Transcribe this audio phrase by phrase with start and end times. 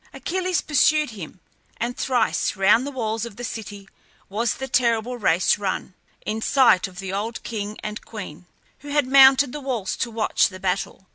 [0.13, 1.41] Achilles pursued him;
[1.77, 3.87] and thrice round the walls of the city
[4.29, 5.93] was the terrible race run,
[6.25, 8.47] in sight of the old king and queen,
[8.79, 11.05] who had mounted the walls to watch the battle.